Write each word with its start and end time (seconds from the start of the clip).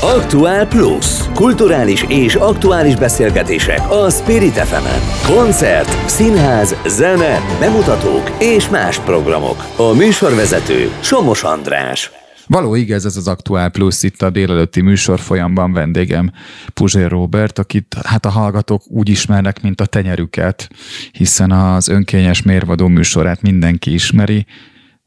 Aktuál 0.00 0.66
Plus. 0.68 1.26
Kulturális 1.34 2.02
és 2.08 2.34
aktuális 2.34 2.96
beszélgetések 2.96 3.90
a 3.90 4.10
Spirit 4.10 4.52
fm 4.52 4.86
Koncert, 5.32 6.08
színház, 6.08 6.76
zene, 6.86 7.40
bemutatók 7.60 8.30
és 8.38 8.68
más 8.68 8.98
programok. 8.98 9.64
A 9.76 9.92
műsorvezető 9.92 10.90
Somos 11.00 11.42
András. 11.42 12.10
Való 12.46 12.74
igaz, 12.74 13.06
ez 13.06 13.16
az 13.16 13.28
Aktuál 13.28 13.70
Plus 13.70 14.02
itt 14.02 14.22
a 14.22 14.30
délelőtti 14.30 14.80
műsor 14.80 15.20
folyamban 15.20 15.72
vendégem 15.72 16.32
Puzsér 16.74 17.10
Robert, 17.10 17.58
akit 17.58 17.96
hát 18.04 18.26
a 18.26 18.30
hallgatók 18.30 18.82
úgy 18.86 19.08
ismernek, 19.08 19.62
mint 19.62 19.80
a 19.80 19.86
tenyerüket, 19.86 20.68
hiszen 21.12 21.50
az 21.50 21.88
önkényes 21.88 22.42
mérvadó 22.42 22.86
műsorát 22.86 23.42
mindenki 23.42 23.92
ismeri. 23.92 24.46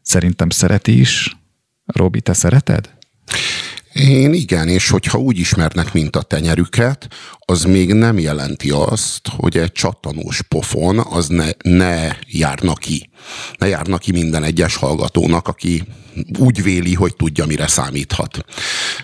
Szerintem 0.01 0.49
szereti 0.49 0.99
is. 0.99 1.37
Robi, 1.85 2.21
te 2.21 2.33
szereted? 2.33 2.98
Én 3.93 4.33
igen, 4.33 4.67
és 4.67 4.89
hogyha 4.89 5.17
úgy 5.17 5.37
ismernek, 5.37 5.93
mint 5.93 6.15
a 6.15 6.21
tenyerüket, 6.21 7.07
az 7.39 7.63
még 7.63 7.93
nem 7.93 8.19
jelenti 8.19 8.69
azt, 8.69 9.27
hogy 9.37 9.57
egy 9.57 9.71
csattanós 9.71 10.41
pofon 10.41 10.99
az 10.99 11.27
ne, 11.27 11.49
ne 11.63 12.09
járna 12.27 12.73
ki. 12.73 13.09
Ne 13.57 13.67
járna 13.67 13.97
ki 13.97 14.11
minden 14.11 14.43
egyes 14.43 14.75
hallgatónak, 14.75 15.47
aki 15.47 15.83
úgy 16.37 16.63
véli, 16.63 16.93
hogy 16.93 17.15
tudja, 17.15 17.45
mire 17.45 17.67
számíthat. 17.67 18.45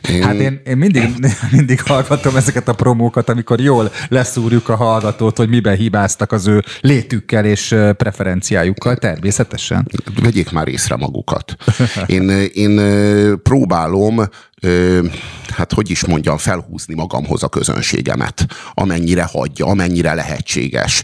Én... 0.09 0.23
Hát 0.23 0.33
én, 0.33 0.61
én 0.65 0.77
mindig, 0.77 1.09
mindig 1.51 1.81
hallgatom 1.81 2.35
ezeket 2.35 2.67
a 2.67 2.73
promókat, 2.73 3.29
amikor 3.29 3.59
jól 3.59 3.91
leszúrjuk 4.09 4.69
a 4.69 4.75
hallgatót, 4.75 5.37
hogy 5.37 5.49
miben 5.49 5.75
hibáztak 5.75 6.31
az 6.31 6.47
ő 6.47 6.63
létükkel 6.81 7.45
és 7.45 7.75
preferenciájukkal, 7.97 8.95
természetesen. 8.95 9.87
Vegyék 10.21 10.51
már 10.51 10.67
észre 10.67 10.95
magukat. 10.95 11.55
Én, 12.05 12.29
én 12.53 12.81
próbálom 13.43 14.29
hát 15.55 15.73
hogy 15.73 15.89
is 15.89 16.05
mondjam, 16.05 16.37
felhúzni 16.37 16.93
magamhoz 16.93 17.43
a 17.43 17.47
közönségemet, 17.47 18.45
amennyire 18.73 19.23
hagyja, 19.23 19.65
amennyire 19.65 20.13
lehetséges. 20.13 21.03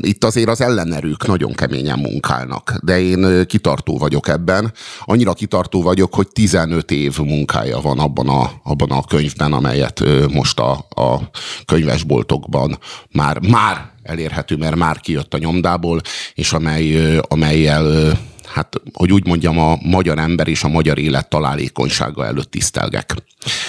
Itt 0.00 0.24
azért 0.24 0.48
az 0.48 0.60
ellenerők 0.60 1.26
nagyon 1.26 1.52
keményen 1.52 1.98
munkálnak, 2.22 2.78
de 2.82 3.00
én 3.00 3.46
kitartó 3.46 3.98
vagyok 3.98 4.28
ebben. 4.28 4.72
Annyira 5.00 5.32
kitartó 5.32 5.82
vagyok, 5.82 6.14
hogy 6.14 6.28
15 6.28 6.90
év 6.90 7.18
munkája 7.18 7.80
van 7.80 7.98
abban 7.98 8.28
a, 8.28 8.50
abban 8.62 8.90
a 8.90 9.04
könyvben, 9.04 9.52
amelyet 9.52 10.02
most 10.32 10.58
a, 10.58 10.72
a 10.88 11.30
könyvesboltokban 11.64 12.78
már, 13.12 13.40
már 13.40 13.90
elérhető, 14.02 14.56
mert 14.56 14.76
már 14.76 15.00
kijött 15.00 15.34
a 15.34 15.38
nyomdából, 15.38 16.00
és 16.34 16.52
amely, 16.52 17.18
amelyel 17.28 18.16
hát, 18.46 18.80
hogy 18.92 19.12
úgy 19.12 19.26
mondjam, 19.26 19.58
a 19.58 19.76
magyar 19.82 20.18
ember 20.18 20.48
és 20.48 20.64
a 20.64 20.68
magyar 20.68 20.98
élet 20.98 21.28
találékonysága 21.28 22.26
előtt 22.26 22.50
tisztelgek. 22.50 23.14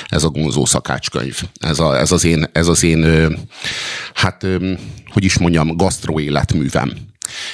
Ez 0.08 0.24
a 0.24 0.30
Gonzó 0.30 0.66
szakácskönyv. 0.66 1.42
Ez, 1.59 1.80
a, 1.80 2.00
ez, 2.00 2.12
az 2.12 2.24
én, 2.24 2.46
ez 2.52 2.68
az 2.68 2.84
én, 2.84 3.28
hát, 4.14 4.46
hogy 5.14 5.24
is 5.24 5.38
mondjam, 5.38 5.78
gasztroéletművem. 5.78 7.12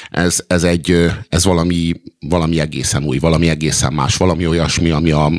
Ez, 0.09 0.43
ez, 0.47 0.63
egy, 0.63 1.11
ez 1.29 1.43
valami, 1.45 1.91
valami 2.19 2.59
egészen 2.59 3.03
új, 3.03 3.17
valami 3.17 3.49
egészen 3.49 3.93
más, 3.93 4.17
valami 4.17 4.47
olyasmi, 4.47 4.89
ami 4.89 5.11
a 5.11 5.31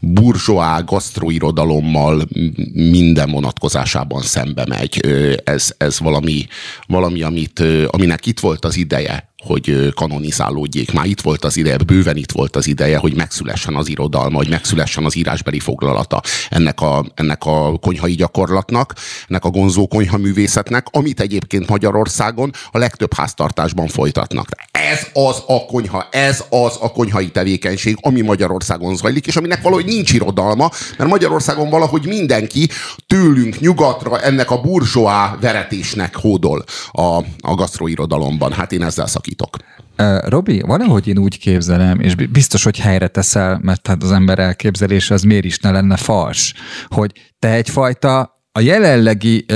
burzsóá 0.00 0.80
gasztroirodalommal 0.80 2.28
minden 2.72 3.30
vonatkozásában 3.30 4.22
szembe 4.22 4.64
megy. 4.68 5.00
Ez, 5.44 5.74
ez 5.76 5.98
valami, 5.98 6.46
valami 6.86 7.22
amit, 7.22 7.62
aminek 7.86 8.26
itt 8.26 8.40
volt 8.40 8.64
az 8.64 8.76
ideje, 8.76 9.29
hogy 9.40 9.92
kanonizálódjék. 9.94 10.92
Már 10.92 11.06
itt 11.06 11.20
volt 11.20 11.44
az 11.44 11.56
ideje, 11.56 11.76
bőven 11.76 12.16
itt 12.16 12.32
volt 12.32 12.56
az 12.56 12.66
ideje, 12.66 12.98
hogy 12.98 13.14
megszülessen 13.14 13.74
az 13.74 13.88
irodalma, 13.88 14.36
hogy 14.36 14.48
megszülessen 14.48 15.04
az 15.04 15.16
írásbeli 15.16 15.58
foglalata 15.58 16.20
ennek 16.48 16.80
a, 16.80 17.04
ennek 17.14 17.44
a 17.44 17.78
konyhai 17.78 18.14
gyakorlatnak, 18.14 18.94
ennek 19.28 19.44
a 19.44 19.50
gonzó 19.50 19.86
konyha 19.86 20.16
művészetnek, 20.16 20.86
amit 20.90 21.20
egyébként 21.20 21.68
Magyarországon 21.68 22.50
a 22.70 22.78
legtöbb 22.78 23.14
háztartásban 23.14 23.88
folytatnak. 23.88 24.48
Ez 24.90 25.06
az 25.12 25.42
a 25.46 25.64
konyha, 25.66 26.08
ez 26.10 26.44
az 26.50 26.76
a 26.80 26.92
konyhai 26.92 27.30
tevékenység, 27.30 27.96
ami 28.00 28.20
Magyarországon 28.20 28.96
zajlik, 28.96 29.26
és 29.26 29.36
aminek 29.36 29.62
valahogy 29.62 29.84
nincs 29.84 30.12
irodalma, 30.12 30.70
mert 30.98 31.10
Magyarországon 31.10 31.70
valahogy 31.70 32.06
mindenki 32.06 32.68
tőlünk 33.06 33.60
nyugatra 33.60 34.20
ennek 34.20 34.50
a 34.50 34.60
burzsóá 34.60 35.36
veretésnek 35.40 36.16
hódol 36.16 36.64
a, 36.90 37.02
a 37.40 37.54
gasztroirodalomban. 37.54 38.52
Hát 38.52 38.72
én 38.72 38.82
ezzel 38.82 39.06
szakítom 39.06 39.28
alakítok. 39.30 40.28
Robi, 40.30 40.60
valahogy 40.60 41.08
én 41.08 41.18
úgy 41.18 41.38
képzelem, 41.38 42.00
és 42.00 42.14
biztos, 42.14 42.64
hogy 42.64 42.78
helyre 42.78 43.08
teszel, 43.08 43.58
mert 43.62 43.86
hát 43.86 44.02
az 44.02 44.12
ember 44.12 44.38
elképzelése 44.38 45.14
az 45.14 45.22
miért 45.22 45.44
is 45.44 45.58
ne 45.58 45.70
lenne 45.70 45.96
fals, 45.96 46.54
hogy 46.88 47.12
te 47.38 47.52
egyfajta 47.52 48.39
a 48.52 48.60
jelenlegi 48.60 49.46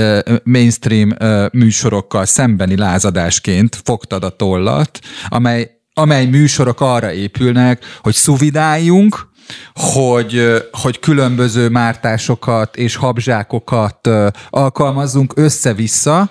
mainstream 0.43 1.15
műsorokkal 1.51 2.25
szembeni 2.25 2.77
lázadásként 2.77 3.81
fogtad 3.83 4.23
a 4.23 4.29
tollat, 4.29 4.99
amely, 5.27 5.71
amely 5.93 6.25
műsorok 6.25 6.81
arra 6.81 7.11
épülnek, 7.11 7.83
hogy 8.01 8.13
szuvidáljunk, 8.13 9.27
hogy, 9.73 10.63
hogy 10.71 10.99
különböző 10.99 11.69
mártásokat 11.69 12.75
és 12.75 12.95
habzsákokat 12.95 14.09
alkalmazzunk 14.49 15.33
össze-vissza, 15.35 16.29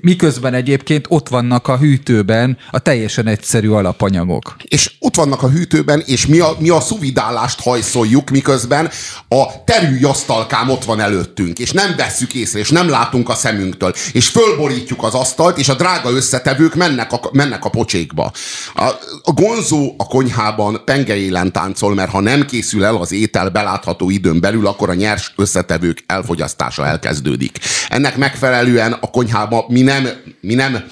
miközben 0.00 0.54
egyébként 0.54 1.06
ott 1.08 1.28
vannak 1.28 1.68
a 1.68 1.78
hűtőben 1.78 2.58
a 2.70 2.78
teljesen 2.78 3.26
egyszerű 3.26 3.68
alapanyagok. 3.68 4.56
És 4.64 4.92
ott 4.98 5.16
vannak 5.16 5.42
a 5.42 5.48
hűtőben, 5.48 6.02
és 6.06 6.26
mi 6.26 6.38
a, 6.38 6.56
mi 6.58 6.68
a 6.68 6.80
szuvidálást 6.80 7.60
hajszoljuk, 7.60 8.30
miközben 8.30 8.90
a 9.28 9.64
terűjasztalkám 9.64 10.68
ott 10.70 10.84
van 10.84 11.00
előttünk, 11.00 11.58
és 11.58 11.72
nem 11.72 11.94
vesszük 11.96 12.34
észre, 12.34 12.58
és 12.58 12.70
nem 12.70 12.88
látunk 12.88 13.28
a 13.28 13.34
szemünktől, 13.34 13.92
és 14.12 14.28
fölborítjuk 14.28 15.02
az 15.02 15.14
asztalt, 15.14 15.58
és 15.58 15.68
a 15.68 15.74
drága 15.74 16.10
összetevők 16.10 16.74
mennek 16.74 17.12
a, 17.12 17.20
mennek 17.32 17.64
a 17.64 17.68
pocsékba. 17.68 18.32
A, 18.74 18.82
a 19.22 19.32
gonzó 19.32 19.94
a 19.98 20.06
konyhában 20.06 20.82
pengeélen 20.84 21.52
táncol, 21.52 21.94
mert 21.94 22.10
ha 22.10 22.20
nem 22.20 22.43
készül 22.46 22.84
el 22.84 22.96
az 22.96 23.12
étel 23.12 23.48
belátható 23.48 24.10
időn 24.10 24.40
belül, 24.40 24.66
akkor 24.66 24.90
a 24.90 24.94
nyers 24.94 25.32
összetevők 25.36 26.04
elfogyasztása 26.06 26.86
elkezdődik. 26.86 27.58
Ennek 27.88 28.16
megfelelően 28.16 28.92
a 28.92 29.10
konyhában 29.10 29.64
mi 29.68 29.80
nem, 29.80 30.08
mi 30.40 30.54
nem 30.54 30.84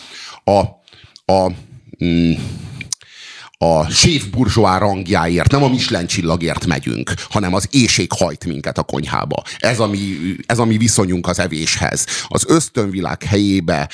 a, 0.45 0.61
a 1.33 1.51
mm, 2.05 2.33
a 3.63 3.91
séf 3.91 4.25
burzsóá 4.25 4.79
rangjáért, 4.79 5.51
nem 5.51 5.63
a 5.63 5.69
Michelin 5.69 6.07
csillagért 6.07 6.67
megyünk, 6.67 7.13
hanem 7.31 7.55
az 7.55 7.69
éjség 7.71 8.13
hajt 8.13 8.45
minket 8.45 8.79
a 8.79 8.83
konyhába. 8.83 9.43
Ez 9.59 9.81
a, 9.81 9.87
mi, 9.87 9.99
ez 10.47 10.59
a 10.59 10.65
mi 10.65 10.77
viszonyunk 10.77 11.29
az 11.29 11.39
evéshez. 11.39 12.07
Az 12.29 12.45
ösztönvilág 12.49 13.23
helyébe, 13.23 13.89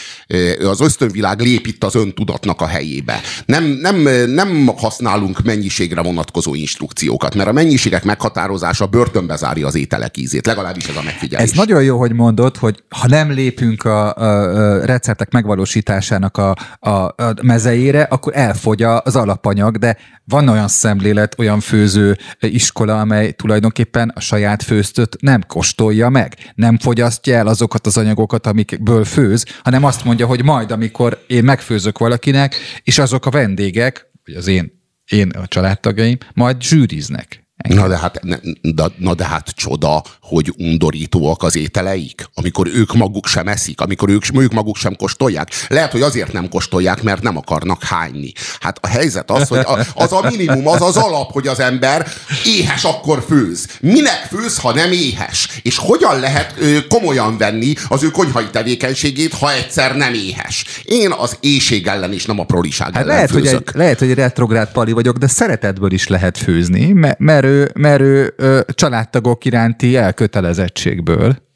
az 0.64 0.80
ösztönvilág 0.80 1.40
lép 1.40 1.66
itt 1.66 1.84
az 1.84 1.94
öntudatnak 1.94 2.60
a 2.60 2.66
helyébe. 2.66 3.20
Nem, 3.46 3.64
nem, 3.64 3.96
nem 4.30 4.66
használunk 4.76 5.42
mennyiségre 5.42 6.02
vonatkozó 6.02 6.54
instrukciókat, 6.54 7.34
mert 7.34 7.48
a 7.48 7.52
mennyiségek 7.52 8.04
meghatározása 8.04 8.86
börtönbe 8.86 9.36
zárja 9.36 9.66
az 9.66 9.74
ételek 9.74 10.16
ízét. 10.16 10.46
Legalábbis 10.46 10.86
ez 10.86 10.96
a 10.96 11.02
megfigyelés. 11.02 11.50
Ez 11.50 11.56
nagyon 11.56 11.82
jó, 11.82 11.98
hogy 11.98 12.12
mondod, 12.12 12.56
hogy 12.56 12.82
ha 12.88 13.08
nem 13.08 13.30
lépünk 13.30 13.84
a, 13.84 14.14
a, 14.14 14.22
a 14.22 14.84
receptek 14.84 15.30
megvalósításának 15.30 16.36
a, 16.36 16.56
a, 16.78 16.90
a 16.90 17.34
mezejére, 17.42 18.02
akkor 18.02 18.32
elfogy 18.36 18.82
az 18.82 19.16
alapanyag 19.16 19.56
anyag, 19.58 19.76
de 19.76 19.96
van 20.24 20.48
olyan 20.48 20.68
szemlélet, 20.68 21.34
olyan 21.38 21.60
főző 21.60 22.18
iskola, 22.40 23.00
amely 23.00 23.32
tulajdonképpen 23.32 24.12
a 24.14 24.20
saját 24.20 24.62
főztöt 24.62 25.16
nem 25.20 25.44
kóstolja 25.46 26.08
meg, 26.08 26.36
nem 26.54 26.78
fogyasztja 26.78 27.36
el 27.36 27.46
azokat 27.46 27.86
az 27.86 27.96
anyagokat, 27.96 28.46
amikből 28.46 29.04
főz, 29.04 29.44
hanem 29.62 29.84
azt 29.84 30.04
mondja, 30.04 30.26
hogy 30.26 30.44
majd, 30.44 30.70
amikor 30.70 31.24
én 31.26 31.44
megfőzök 31.44 31.98
valakinek, 31.98 32.56
és 32.82 32.98
azok 32.98 33.26
a 33.26 33.30
vendégek, 33.30 34.10
vagy 34.24 34.34
az 34.34 34.46
én, 34.46 34.72
én 35.10 35.30
a 35.30 35.46
családtagjaim, 35.46 36.18
majd 36.34 36.62
zsűriznek. 36.62 37.46
Na 37.68 37.88
de, 37.88 37.98
hát, 37.98 38.20
de, 38.62 38.84
na 38.98 39.14
de 39.14 39.26
hát 39.26 39.50
csoda, 39.50 40.02
hogy 40.28 40.54
undorítóak 40.58 41.42
az 41.42 41.56
ételeik, 41.56 42.28
amikor 42.34 42.66
ők 42.74 42.94
maguk 42.94 43.26
sem 43.26 43.48
eszik, 43.48 43.80
amikor 43.80 44.08
ők, 44.08 44.24
ők 44.34 44.52
maguk 44.52 44.76
sem 44.76 44.96
kóstolják. 44.96 45.50
Lehet, 45.68 45.92
hogy 45.92 46.02
azért 46.02 46.32
nem 46.32 46.48
kóstolják, 46.48 47.02
mert 47.02 47.22
nem 47.22 47.36
akarnak 47.36 47.82
hányni. 47.82 48.32
Hát 48.60 48.78
a 48.80 48.86
helyzet 48.86 49.30
az, 49.30 49.48
hogy 49.48 49.66
az 49.94 50.12
a 50.12 50.26
minimum, 50.30 50.66
az 50.68 50.82
az 50.82 50.96
alap, 50.96 51.32
hogy 51.32 51.46
az 51.46 51.60
ember 51.60 52.06
éhes 52.44 52.84
akkor 52.84 53.24
főz. 53.28 53.66
Minek 53.80 54.26
főz, 54.30 54.58
ha 54.58 54.74
nem 54.74 54.92
éhes? 54.92 55.60
És 55.62 55.78
hogyan 55.78 56.20
lehet 56.20 56.54
ö, 56.58 56.86
komolyan 56.88 57.38
venni 57.38 57.74
az 57.88 58.02
ő 58.02 58.10
konyhai 58.10 58.50
tevékenységét, 58.50 59.34
ha 59.34 59.52
egyszer 59.52 59.96
nem 59.96 60.14
éhes? 60.14 60.64
Én 60.84 61.12
az 61.12 61.36
éjség 61.40 61.86
ellen 61.86 62.12
és 62.12 62.26
nem 62.26 62.38
a 62.38 62.44
proliság 62.44 62.86
hát 62.86 63.02
ellen 63.02 63.14
lehet, 63.14 63.30
főzök. 63.30 63.52
Hogy 63.52 63.62
egy, 63.68 63.74
lehet, 63.74 63.98
hogy 63.98 64.14
retrográd 64.14 64.72
pali 64.72 64.92
vagyok, 64.92 65.16
de 65.16 65.26
szeretetből 65.26 65.92
is 65.92 66.06
lehet 66.06 66.38
főzni, 66.38 66.92
mert 66.92 67.18
merő, 67.18 67.70
merő 67.74 68.34
családtagok 68.74 69.44
iránti 69.44 69.96
elkötelezettségből. 70.18 71.46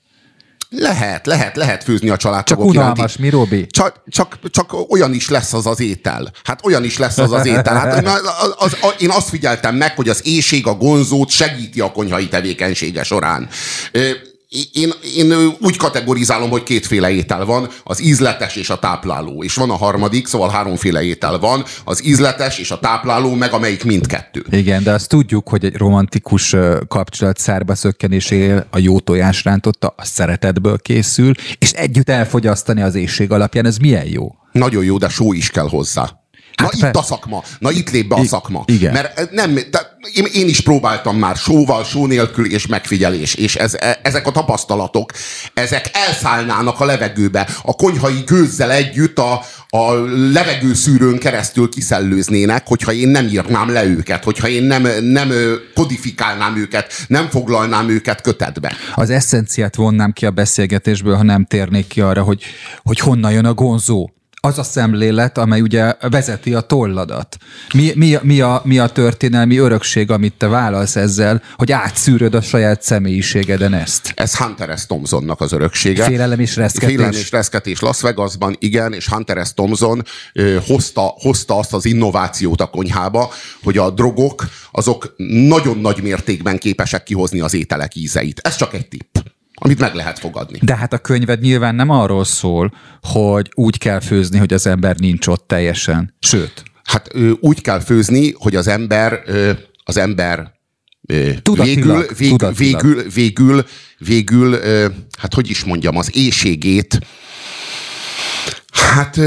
Lehet, 0.68 1.26
lehet, 1.26 1.56
lehet 1.56 1.84
főzni 1.84 2.08
a 2.08 2.10
Csak 2.10 2.20
családtagok 2.20 2.64
unalmas, 2.64 3.16
mi 3.16 3.28
Robi? 3.28 3.66
Csak, 3.66 4.02
csak, 4.08 4.38
csak 4.50 4.90
olyan 4.90 5.14
is 5.14 5.28
lesz 5.28 5.52
az 5.52 5.66
az 5.66 5.80
étel. 5.80 6.32
Hát 6.44 6.64
olyan 6.64 6.84
is 6.84 6.98
lesz 6.98 7.18
az 7.18 7.32
az 7.32 7.46
étel. 7.46 7.76
Hát 7.76 8.06
az, 8.06 8.12
az, 8.12 8.54
az, 8.58 8.76
az, 8.80 8.94
én 8.98 9.10
azt 9.10 9.28
figyeltem 9.28 9.76
meg, 9.76 9.96
hogy 9.96 10.08
az 10.08 10.26
éjség 10.26 10.66
a 10.66 10.74
gonzót 10.74 11.28
segíti 11.28 11.80
a 11.80 11.92
konyhai 11.92 12.28
tevékenysége 12.28 13.02
során. 13.02 13.48
Én, 14.72 14.92
én 15.16 15.56
úgy 15.60 15.76
kategorizálom, 15.76 16.50
hogy 16.50 16.62
kétféle 16.62 17.10
étel 17.10 17.44
van, 17.44 17.68
az 17.84 18.02
ízletes 18.02 18.56
és 18.56 18.70
a 18.70 18.78
tápláló. 18.78 19.42
És 19.42 19.54
van 19.54 19.70
a 19.70 19.76
harmadik, 19.76 20.26
szóval 20.26 20.50
háromféle 20.50 21.02
étel 21.02 21.38
van, 21.38 21.64
az 21.84 22.04
ízletes 22.04 22.58
és 22.58 22.70
a 22.70 22.78
tápláló, 22.78 23.34
meg 23.34 23.52
amelyik 23.52 23.84
mindkettő. 23.84 24.44
Igen, 24.50 24.82
de 24.82 24.92
azt 24.92 25.08
tudjuk, 25.08 25.48
hogy 25.48 25.64
egy 25.64 25.76
romantikus 25.76 26.56
kapcsolat 26.88 27.38
szárba 27.38 27.74
szökkenésél 27.74 28.66
a 28.70 28.78
jó 28.78 29.00
tojás 29.00 29.44
rántotta, 29.44 29.94
a 29.96 30.04
szeretetből 30.04 30.78
készül, 30.78 31.32
és 31.58 31.72
együtt 31.72 32.08
elfogyasztani 32.08 32.82
az 32.82 32.94
éjség 32.94 33.30
alapján, 33.30 33.66
ez 33.66 33.76
milyen 33.76 34.06
jó? 34.06 34.34
Nagyon 34.52 34.84
jó, 34.84 34.98
de 34.98 35.08
só 35.08 35.32
is 35.32 35.50
kell 35.50 35.68
hozzá. 35.68 36.21
Na 36.56 36.64
Hát 36.64 36.72
itt 36.74 36.80
persze. 36.80 36.98
a 36.98 37.02
szakma. 37.02 37.42
Na 37.58 37.70
itt 37.70 37.90
lép 37.90 38.08
be 38.08 38.14
a 38.14 38.20
I- 38.20 38.26
szakma. 38.26 38.62
igen. 38.66 38.92
Mert 38.92 39.18
eh, 39.18 39.26
nem, 39.30 39.54
de 39.54 39.96
én, 40.14 40.24
én 40.32 40.48
is 40.48 40.60
próbáltam 40.60 41.16
már 41.18 41.36
sóval, 41.36 41.84
só 41.84 42.06
nélkül 42.06 42.52
és 42.52 42.66
megfigyelés. 42.66 43.34
És 43.34 43.56
ez, 43.56 43.74
e- 43.74 44.00
ezek 44.02 44.26
a 44.26 44.30
tapasztalatok, 44.30 45.12
ezek 45.54 45.90
elszállnának 45.92 46.80
a 46.80 46.84
levegőbe. 46.84 47.48
A 47.62 47.74
konyhai 47.74 48.22
gőzzel 48.26 48.70
együtt 48.70 49.18
a, 49.18 49.40
a 49.68 49.92
levegőszűrőn 50.32 51.18
keresztül 51.18 51.68
kiszellőznének, 51.68 52.66
hogyha 52.66 52.92
én 52.92 53.08
nem 53.08 53.26
írnám 53.26 53.70
le 53.72 53.84
őket, 53.84 54.24
hogyha 54.24 54.48
én 54.48 54.62
nem, 54.62 54.88
nem 55.04 55.32
kodifikálnám 55.74 56.56
őket, 56.56 56.92
nem 57.08 57.28
foglalnám 57.28 57.88
őket 57.88 58.20
kötetbe. 58.20 58.74
Az 58.94 59.10
eszenciát 59.10 59.76
vonnám 59.76 60.12
ki 60.12 60.26
a 60.26 60.30
beszélgetésből, 60.30 61.16
ha 61.16 61.22
nem 61.22 61.44
térnék 61.44 61.86
ki 61.86 62.00
arra, 62.00 62.22
hogy, 62.22 62.42
hogy 62.82 62.98
honnan 62.98 63.32
jön 63.32 63.44
a 63.44 63.54
gonzó. 63.54 64.10
Az 64.44 64.58
a 64.58 64.62
szemlélet, 64.62 65.38
amely 65.38 65.60
ugye 65.60 65.94
vezeti 66.00 66.54
a 66.54 66.60
tolladat. 66.60 67.36
Mi, 67.74 67.92
mi, 67.94 68.18
mi, 68.22 68.40
a, 68.40 68.62
mi 68.64 68.78
a 68.78 68.86
történelmi 68.86 69.56
örökség, 69.56 70.10
amit 70.10 70.32
te 70.32 70.46
vállalsz 70.46 70.96
ezzel, 70.96 71.42
hogy 71.56 71.72
átszűröd 71.72 72.34
a 72.34 72.40
saját 72.40 72.82
személyiségeden 72.82 73.74
ezt? 73.74 74.12
Ez 74.14 74.36
Hunter 74.36 74.78
S. 74.78 74.86
Thompsonnak 74.86 75.40
az 75.40 75.52
öröksége. 75.52 76.04
Félelem 76.04 76.40
és 76.40 76.56
reszketés. 76.56 76.88
Félelem 76.88 77.12
és 77.12 77.30
reszketés 77.30 77.80
Las 77.80 78.00
Vegasban, 78.00 78.56
igen, 78.58 78.92
és 78.92 79.08
Hunter 79.08 79.46
S. 79.46 79.54
Thompson 79.54 80.02
ö, 80.32 80.58
hozta, 80.66 81.14
hozta 81.16 81.58
azt 81.58 81.72
az 81.72 81.84
innovációt 81.84 82.60
a 82.60 82.66
konyhába, 82.66 83.32
hogy 83.62 83.78
a 83.78 83.90
drogok 83.90 84.46
azok 84.70 85.14
nagyon 85.48 85.78
nagy 85.78 86.02
mértékben 86.02 86.58
képesek 86.58 87.02
kihozni 87.02 87.40
az 87.40 87.54
ételek 87.54 87.94
ízeit. 87.94 88.40
Ez 88.42 88.56
csak 88.56 88.74
egy 88.74 88.88
tipp, 88.88 89.11
amit 89.64 89.78
meg 89.78 89.94
lehet 89.94 90.18
fogadni. 90.18 90.58
De 90.62 90.76
hát 90.76 90.92
a 90.92 90.98
könyved 90.98 91.40
nyilván 91.40 91.74
nem 91.74 91.90
arról 91.90 92.24
szól, 92.24 92.72
hogy 93.00 93.50
úgy 93.54 93.78
kell 93.78 94.00
főzni, 94.00 94.38
hogy 94.38 94.52
az 94.52 94.66
ember 94.66 94.96
nincs 94.96 95.26
ott 95.26 95.48
teljesen. 95.48 96.14
Sőt, 96.18 96.62
Hát 96.84 97.14
úgy 97.40 97.60
kell 97.60 97.80
főzni, 97.80 98.32
hogy 98.36 98.56
az 98.56 98.66
ember, 98.66 99.22
az 99.84 99.96
ember 99.96 100.52
Tudatilag, 101.42 102.14
végül, 102.18 102.52
végül, 102.52 102.52
végül, 102.52 103.10
végül, 103.14 103.64
végül, 103.98 104.58
hát 105.18 105.34
hogy 105.34 105.50
is 105.50 105.64
mondjam, 105.64 105.96
az 105.96 106.16
éjségét 106.16 106.98
Hát, 108.92 109.18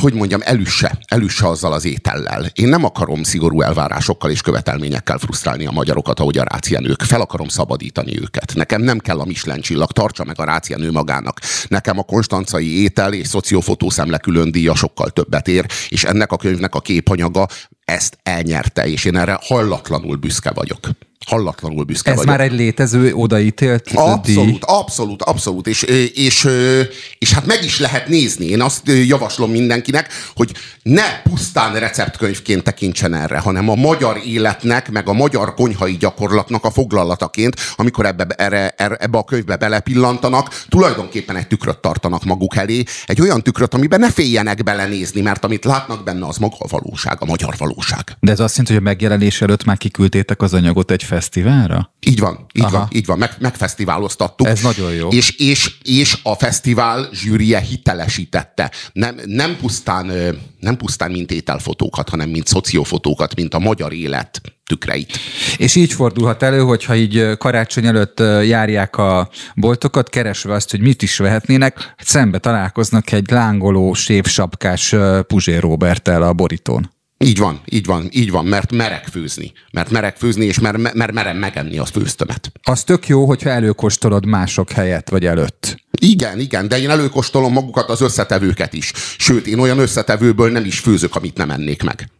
hogy 0.00 0.14
mondjam, 0.14 0.40
elüsse, 0.44 0.98
elüsse 1.08 1.48
azzal 1.48 1.72
az 1.72 1.84
étellel. 1.84 2.46
Én 2.54 2.68
nem 2.68 2.84
akarom 2.84 3.22
szigorú 3.22 3.60
elvárásokkal 3.60 4.30
és 4.30 4.40
követelményekkel 4.40 5.18
frusztrálni 5.18 5.66
a 5.66 5.70
magyarokat, 5.70 6.20
ahogy 6.20 6.38
a 6.38 6.44
rácienők. 6.44 7.02
Fel 7.02 7.20
akarom 7.20 7.48
szabadítani 7.48 8.20
őket. 8.20 8.52
Nekem 8.54 8.82
nem 8.82 8.98
kell 8.98 9.20
a 9.20 9.24
Michelin 9.24 9.60
csillag, 9.60 9.92
tartsa 9.92 10.24
meg 10.24 10.40
a 10.40 10.44
rácienő 10.44 10.90
magának. 10.90 11.40
Nekem 11.68 11.98
a 11.98 12.02
konstancai 12.02 12.82
étel 12.82 13.12
és 13.12 13.26
szociofotó 13.26 13.90
szemle 13.90 14.18
külön 14.18 14.50
díja 14.50 14.74
sokkal 14.74 15.10
többet 15.10 15.48
ér, 15.48 15.66
és 15.88 16.04
ennek 16.04 16.32
a 16.32 16.36
könyvnek 16.36 16.74
a 16.74 16.80
képanyaga 16.80 17.46
ezt 17.84 18.18
elnyerte, 18.22 18.86
és 18.86 19.04
én 19.04 19.16
erre 19.16 19.38
hallatlanul 19.42 20.16
büszke 20.16 20.50
vagyok. 20.50 20.78
Hallatlanul 21.26 21.84
büszke 21.84 22.10
ez 22.10 22.16
vagyok. 22.16 22.30
már 22.30 22.40
egy 22.40 22.52
létező 22.52 23.12
odaítélt 23.14 23.84
díj. 23.84 23.96
Abszolút, 23.96 24.64
abszolút, 24.64 25.22
abszolút. 25.22 25.66
És, 25.66 25.82
és, 26.14 26.48
és 27.18 27.32
hát 27.32 27.46
meg 27.46 27.64
is 27.64 27.78
lehet 27.78 28.08
nézni. 28.08 28.46
Én 28.46 28.60
azt 28.60 28.82
javaslom 29.06 29.50
mindenkinek, 29.50 30.08
hogy 30.34 30.52
ne 30.82 31.22
pusztán 31.22 31.78
receptkönyvként 31.78 32.62
tekintsen 32.62 33.14
erre, 33.14 33.38
hanem 33.38 33.68
a 33.68 33.74
magyar 33.74 34.20
életnek, 34.24 34.90
meg 34.90 35.08
a 35.08 35.12
magyar 35.12 35.54
konyhai 35.54 35.96
gyakorlatnak 35.96 36.64
a 36.64 36.70
foglalataként, 36.70 37.56
amikor 37.76 38.06
ebbe, 38.06 38.24
erre, 38.24 38.74
erre, 38.76 38.94
ebbe 38.94 39.18
a 39.18 39.24
könyvbe 39.24 39.56
belepillantanak, 39.56 40.64
tulajdonképpen 40.68 41.36
egy 41.36 41.46
tükröt 41.46 41.78
tartanak 41.78 42.24
maguk 42.24 42.56
elé, 42.56 42.82
egy 43.06 43.20
olyan 43.20 43.42
tükröt, 43.42 43.74
amiben 43.74 44.00
ne 44.00 44.10
féljenek 44.10 44.62
belenézni, 44.62 45.20
mert 45.20 45.44
amit 45.44 45.64
látnak 45.64 46.04
benne, 46.04 46.26
az 46.26 46.36
maga 46.36 46.56
a 46.58 46.66
valóság, 46.68 47.16
a 47.20 47.24
magyar 47.24 47.54
valóság. 47.58 48.16
De 48.20 48.32
ez 48.32 48.40
azt 48.40 48.56
jelenti, 48.56 48.72
hogy 48.72 48.82
a 48.86 48.88
megjelenés 48.90 49.42
előtt 49.42 49.64
már 49.64 49.76
kiküldtétek 49.76 50.42
az 50.42 50.54
anyagot 50.54 50.90
egy 50.90 51.02
fesztiválra? 51.16 51.92
Így 52.00 52.18
van, 52.18 52.46
így 52.52 52.62
Aha. 52.62 52.78
van, 52.78 52.88
így 52.92 53.06
van, 53.06 53.18
meg, 53.18 53.30
megfesztiváloztattuk. 53.38 54.46
Ez 54.46 54.60
nagyon 54.60 54.92
jó. 54.92 55.08
És, 55.08 55.30
és, 55.30 55.74
és 55.82 56.18
a 56.22 56.34
fesztivál 56.34 57.08
zsűrie 57.12 57.60
hitelesítette. 57.60 58.70
Nem, 58.92 59.20
nem, 59.24 59.56
pusztán, 59.56 60.12
nem 60.60 60.76
pusztán 60.76 61.10
mint 61.10 61.30
ételfotókat, 61.30 62.08
hanem 62.08 62.28
mint 62.28 62.46
szociofotókat, 62.46 63.34
mint 63.34 63.54
a 63.54 63.58
magyar 63.58 63.92
élet 63.92 64.40
tükreit. 64.66 65.18
És 65.56 65.74
így 65.74 65.92
fordulhat 65.92 66.42
elő, 66.42 66.60
hogyha 66.60 66.94
így 66.94 67.36
karácsony 67.38 67.86
előtt 67.86 68.20
járják 68.44 68.96
a 68.96 69.28
boltokat, 69.54 70.08
keresve 70.08 70.54
azt, 70.54 70.70
hogy 70.70 70.80
mit 70.80 71.02
is 71.02 71.18
vehetnének, 71.18 71.94
szembe 71.98 72.38
találkoznak 72.38 73.12
egy 73.12 73.30
lángoló, 73.30 73.92
sévsapkás 73.92 74.92
ö, 74.92 75.20
Puzsér 75.26 75.60
Roberttel 75.60 76.22
a 76.22 76.32
borítón. 76.32 76.94
Így 77.18 77.38
van, 77.38 77.60
így 77.64 77.86
van, 77.86 78.08
így 78.10 78.30
van, 78.30 78.44
mert 78.44 78.72
merek 78.72 79.04
főzni. 79.04 79.52
Mert 79.72 79.90
merek 79.90 80.16
főzni, 80.16 80.44
és 80.44 80.60
mert, 80.60 80.94
mert 80.94 81.12
merem 81.12 81.36
megenni 81.36 81.78
az 81.78 81.88
főztömet. 81.88 82.52
Az 82.62 82.84
tök 82.84 83.08
jó, 83.08 83.26
hogyha 83.26 83.50
előkóstolod 83.50 84.26
mások 84.26 84.70
helyett 84.70 85.08
vagy 85.08 85.26
előtt. 85.26 85.76
Igen, 86.00 86.40
igen, 86.40 86.68
de 86.68 86.78
én 86.78 86.90
előkóstolom 86.90 87.52
magukat 87.52 87.90
az 87.90 88.00
összetevőket 88.00 88.72
is. 88.72 88.92
Sőt, 89.18 89.46
én 89.46 89.58
olyan 89.58 89.78
összetevőből 89.78 90.50
nem 90.50 90.64
is 90.64 90.78
főzök, 90.78 91.16
amit 91.16 91.36
nem 91.36 91.50
ennék 91.50 91.82
meg. 91.82 92.10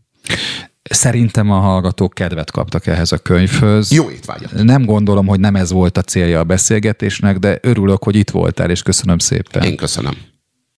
Szerintem 0.83 1.51
a 1.51 1.59
hallgatók 1.59 2.15
kedvet 2.15 2.51
kaptak 2.51 2.87
ehhez 2.87 3.13
a 3.13 3.19
könyvhöz. 3.19 3.93
Jó 3.93 4.11
étvágyat! 4.11 4.53
Nem 4.63 4.85
gondolom, 4.85 5.27
hogy 5.27 5.41
nem 5.41 5.57
ez 5.57 5.71
volt 5.71 5.99
a 5.99 6.03
célja 6.03 6.39
a 6.39 6.45
beszélgetésnek, 6.45 7.39
de 7.39 7.59
örülök, 7.63 8.05
hogy 8.05 8.17
itt 8.17 8.31
voltál, 8.31 8.71
és 8.71 8.83
köszönöm 8.83 9.19
szépen. 9.19 9.63
Én 9.63 9.77
köszönöm. 9.77 10.15